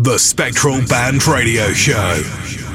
[0.00, 2.67] The Spectral Band Radio Show.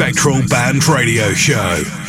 [0.00, 1.99] Spectral Band Radio Show.